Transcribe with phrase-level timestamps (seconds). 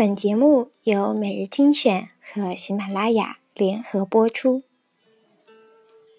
[0.00, 4.62] 本节目由每日精选和喜马拉雅联合播出，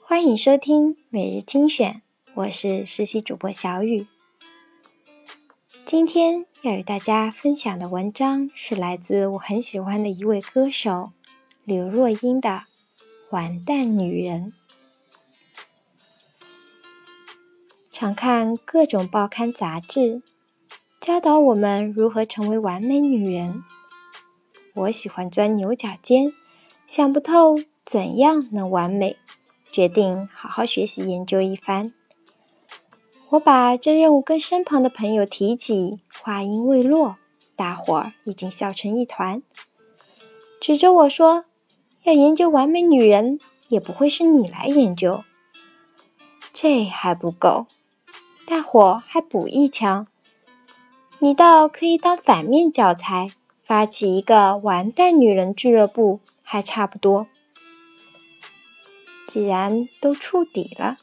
[0.03, 2.03] 欢迎收听每日精选，
[2.35, 4.05] 我是实习主播小雨。
[5.83, 11.09] 今天要与大家分享的文章是来自我很喜欢的一位歌手
[11.63, 12.49] 刘若英的
[13.31, 14.53] 《完蛋女人》。
[17.89, 20.21] 常看各种报刊杂志。
[21.01, 23.63] 教导我们如何成为完美女人。
[24.75, 26.31] 我喜欢钻牛角尖，
[26.85, 29.17] 想不透怎样能完美，
[29.71, 31.91] 决定好好学习研究一番。
[33.29, 37.15] 我把这任务跟身旁的朋友提起，话音未落，
[37.55, 39.41] 大伙儿已经笑成一团，
[40.59, 41.45] 指着我说
[42.05, 43.39] ：“要研究完美女人，
[43.69, 45.23] 也不会是你来研究。”
[46.53, 47.65] 这还不够，
[48.45, 50.05] 大伙还补一枪。
[51.23, 53.29] 你倒可以当反面教材，
[53.63, 57.27] 发起一个完蛋女人俱乐部，还差不多。
[59.27, 60.97] 既然都触底了，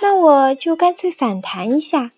[0.00, 2.12] 那我就干脆反弹一下，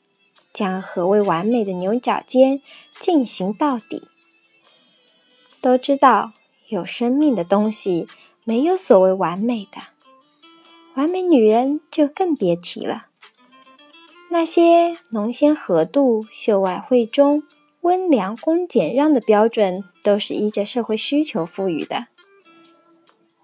[0.53, 2.61] 将何谓完美的牛角尖
[3.01, 4.09] 进行到底。
[5.63, 6.33] 都知道
[6.69, 8.07] 有生命的东西
[8.45, 9.81] 没有所谓完美的，
[10.97, 13.07] 完美女人就更别提了。
[14.29, 17.43] 那些浓鲜合度、秀外慧中、
[17.81, 22.09] 温良恭俭让的标准，都是依着社会需求赋予的。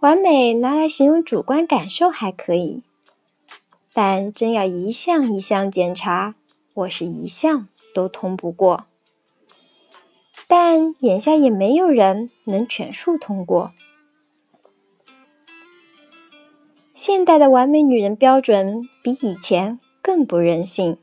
[0.00, 2.82] 完美拿来形容主观感受还可以，
[3.94, 6.34] 但真要一项一项检查，
[6.74, 8.86] 我是一项都通不过。
[10.48, 13.72] 但眼下也没有人能全数通过。
[16.92, 19.78] 现代的完美女人标准比以前。
[20.12, 20.98] 更不任性。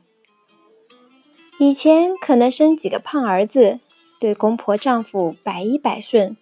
[1.58, 3.80] 以前可能生几个胖儿子，
[4.20, 6.36] 对公婆丈夫百依百顺，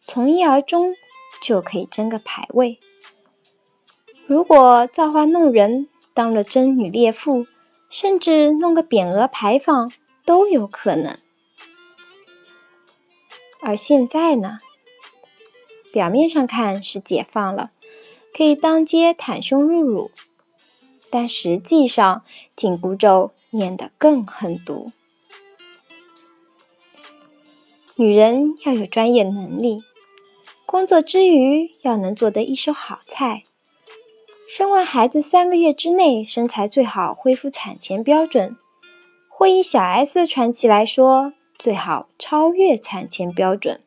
[0.00, 0.94] 从一而终
[1.42, 2.78] 就可以争个排位。
[4.24, 7.44] 如果造化弄人，当了贞女烈妇，
[7.90, 9.90] 甚至弄个匾额牌坊
[10.24, 11.18] 都有可能。
[13.60, 14.60] 而现在呢？
[15.92, 17.72] 表面上看是解放了，
[18.32, 20.12] 可以当街袒胸露乳。
[21.12, 22.24] 但实际上，
[22.56, 24.92] 紧箍咒念得更狠毒。
[27.96, 29.82] 女人要有专业能力，
[30.64, 33.42] 工作之余要能做得一手好菜。
[34.48, 38.56] 生完孩子三个月之内，身材最好恢复产前标准，
[39.28, 43.82] 或以小 S 传奇来说，最好超越产前标准。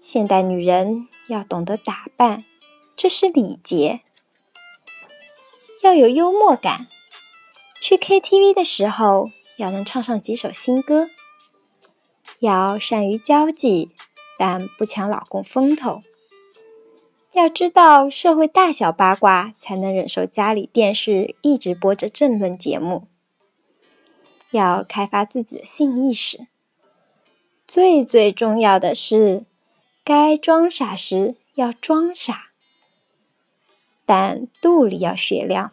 [0.00, 2.44] 现代女人要懂得打扮，
[2.96, 4.02] 这是礼节。
[5.82, 6.88] 要有幽默感，
[7.80, 11.08] 去 KTV 的时候要能唱上几首新歌。
[12.40, 13.90] 要善于交际，
[14.38, 16.02] 但不抢老公风头。
[17.32, 23.06] 要知道社会大小八卦，才能忍受家里电视一直播着政论节目。
[24.50, 26.46] 要开发自己的性意识。
[27.68, 29.44] 最最重要的是，
[30.04, 32.49] 该装傻时要装傻。
[34.12, 35.70] 但肚里要雪亮，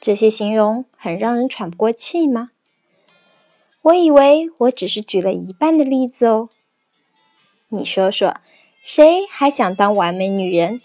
[0.00, 2.50] 这些形容很让人喘不过气吗？
[3.82, 6.48] 我以为我只是举了一半的例子哦。
[7.68, 8.40] 你说说，
[8.82, 10.80] 谁还想当完美女人？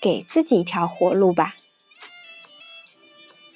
[0.00, 1.54] 给自己一条活路吧。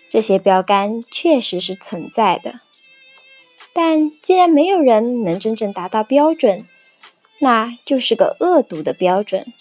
[0.08, 2.60] 这些标杆确实是存在的，
[3.72, 6.68] 但既然没有人能真正达到标准，
[7.41, 9.53] 那就是个恶毒的标准。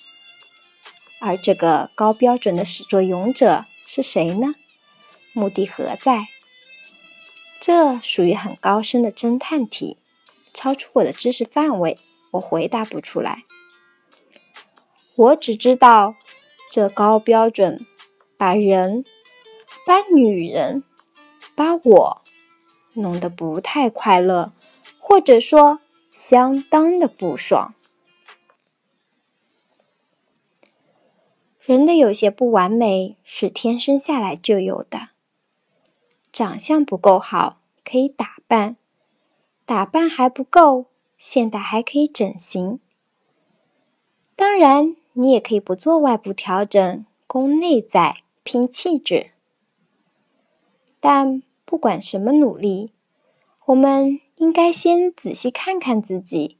[1.26, 4.54] 而这个高标准的始作俑者是谁呢？
[5.34, 6.28] 目的何在？
[7.60, 9.98] 这属于很高深的侦探题，
[10.54, 11.98] 超出我的知识范围，
[12.34, 13.44] 我回答不出来。
[15.16, 16.14] 我只知道，
[16.72, 17.84] 这高标准
[18.38, 19.04] 把人、
[19.84, 20.84] 把女人、
[21.56, 22.22] 把我
[22.94, 24.54] 弄得不太快乐，
[25.00, 25.80] 或者说
[26.14, 27.74] 相当的不爽。
[31.66, 35.10] 人的有些不完美是天生下来就有的。
[36.32, 38.76] 长相不够好，可以打扮；
[39.66, 40.86] 打扮还不够，
[41.18, 42.80] 现在还可以整形。
[44.36, 49.32] 当然，你也可以不做外部调整，攻内在，拼气质。
[51.00, 52.92] 但不管什么努力，
[53.66, 56.60] 我们应该先仔细看看自己，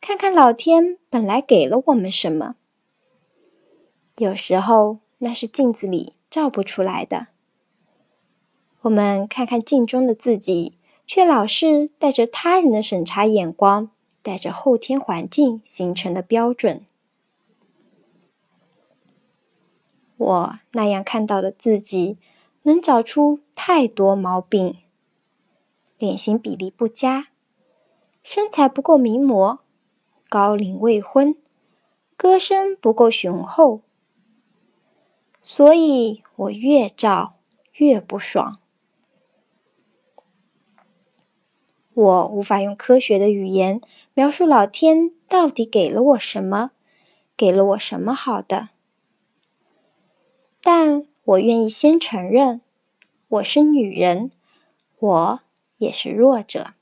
[0.00, 2.54] 看看老天本来给了我们什么。
[4.20, 7.28] 有时候那是镜子里照不出来的。
[8.82, 10.76] 我们看看镜中的自己，
[11.06, 13.90] 却老是带着他人的审查眼光，
[14.20, 16.84] 带着后天环境形成的标准。
[20.18, 22.18] 我那样看到的自己，
[22.64, 24.76] 能找出太多毛病：
[25.96, 27.28] 脸型比例不佳，
[28.22, 29.60] 身材不够名模，
[30.28, 31.34] 高龄未婚，
[32.18, 33.80] 歌声不够雄厚。
[35.52, 37.34] 所以我越照
[37.72, 38.60] 越不爽。
[41.92, 43.80] 我无法用科学的语言
[44.14, 46.70] 描述老天到底给了我什么，
[47.36, 48.68] 给了我什么好的。
[50.62, 52.60] 但我愿意先承认，
[53.26, 54.30] 我是女人，
[55.00, 55.40] 我
[55.78, 56.74] 也是弱者。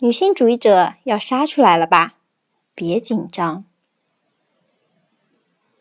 [0.00, 2.18] 女性主义者要杀出来了吧？
[2.74, 3.64] 别紧张。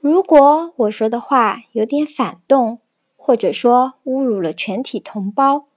[0.02, 2.80] 如果我说的话有点反动，
[3.16, 5.68] 或者说侮辱了全体同胞。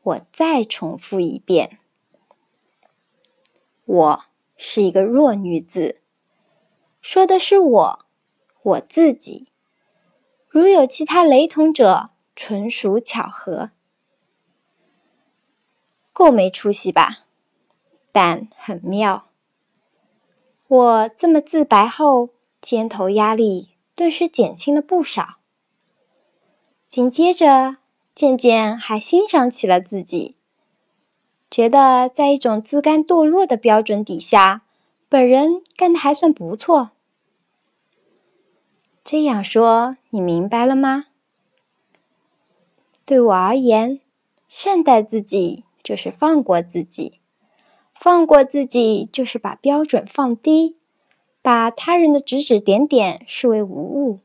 [0.00, 1.78] 我再重复一遍：
[3.84, 4.24] 我
[4.56, 6.02] 是一个弱女子，
[7.00, 8.04] 说的是我，
[8.62, 9.48] 我自己。
[10.48, 13.70] 如有其他雷同者，纯属巧合。
[16.12, 17.24] 够没出息吧？
[18.12, 19.24] 但很妙。
[20.68, 22.28] 我这么自白后，
[22.64, 25.36] 肩头压力顿时减轻了不少。
[26.88, 27.76] 紧接着。
[28.14, 30.36] 渐渐还欣赏起了自己，
[31.50, 34.62] 觉得在一种自甘堕落的标准底下，
[35.08, 36.92] 本人干的还算不错。
[39.02, 41.06] 这样说，你明白了吗？
[43.04, 44.00] 对我而言，
[44.46, 47.18] 善待自己就是放过自己，
[47.96, 50.76] 放过自己就是把标准放低，
[51.44, 54.20] 把他人的指指点点视为无物。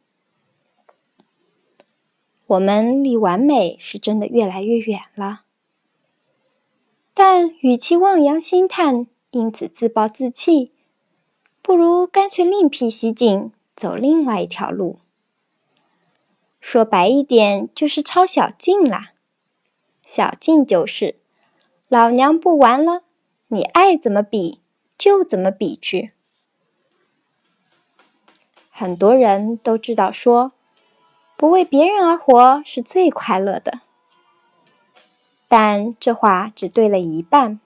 [2.48, 5.42] 我们离完美是真的越来越远了，
[7.13, 10.71] 但与其望洋兴叹，因此自暴自弃，
[11.62, 15.00] 不如干脆另辟蹊径，走另外一条路。
[16.62, 19.12] 说白一点，就是抄小径啦。
[20.06, 21.16] 小径就是，
[21.89, 23.04] 老娘不玩了，
[23.50, 24.62] 你爱怎么比
[24.98, 26.13] 就怎么比去。
[28.79, 30.53] 很多人都知道说。
[31.35, 33.81] 不为别人而活是最快乐的，
[35.49, 37.59] 但这话只对了一半。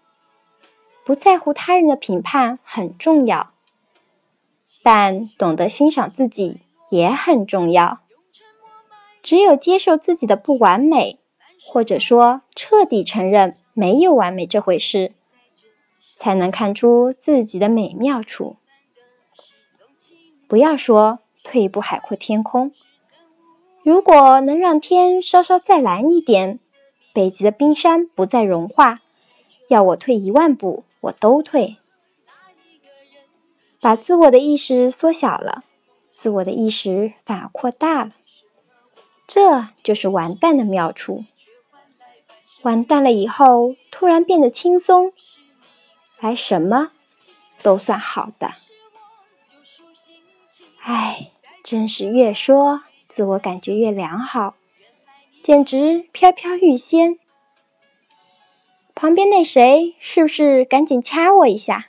[1.06, 3.52] 不在乎他人的评判很重要，
[4.82, 8.00] 但懂得欣赏自己也很重要。
[9.22, 11.20] 只有接受自己的不完美，
[11.64, 15.14] 或者说彻底承认没有完美这回事，
[16.18, 18.56] 才能看出自己的美妙处。
[20.54, 22.72] 不要说退一步海阔天空。
[23.82, 26.60] 如果能让天稍稍再蓝一点，
[27.12, 29.00] 北极的冰山不再融化，
[29.68, 31.78] 要我退一万步，我都退。
[33.82, 35.64] 把自我的意识缩小了，
[36.06, 38.12] 自我的意识反而扩大了，
[39.26, 41.26] 这就是完蛋的妙处。
[42.62, 45.14] 完蛋了以后，突然变得轻松，
[46.20, 46.92] 来什么
[47.64, 48.52] 都算好的。
[50.86, 51.32] 唉，
[51.64, 52.84] 真是越说。
[53.08, 54.56] 自我感觉越良好，
[55.42, 57.18] 简直飘飘欲仙。
[58.94, 61.88] 旁边那谁，是不是赶紧掐我一下？